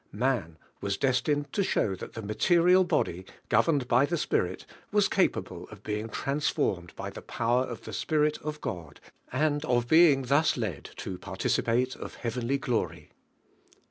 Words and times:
Man 0.13 0.57
was 0.81 0.97
destined 0.97 1.53
to 1.53 1.63
show 1.63 1.93
that 1.93 2.13
the 2.13 2.23
material 2.23 2.83
body, 2.83 3.23
governed 3.49 3.87
by 3.87 4.07
the 4.07 4.17
spirit, 4.17 4.65
was 4.91 5.07
capable 5.07 5.67
of 5.69 5.83
being 5.83 6.09
trans 6.09 6.49
formed 6.49 6.95
by 6.95 7.11
the 7.11 7.21
power 7.21 7.65
of 7.65 7.83
the 7.83 7.93
Spirit 7.93 8.39
of 8.39 8.61
God, 8.61 8.99
and 9.31 9.63
of 9.65 9.87
being 9.87 10.23
thu© 10.25 10.57
led 10.57 10.89
to 10.95 11.19
participate 11.19 11.95
of 11.95 12.15
heavenly 12.15 12.57
glory. 12.57 13.11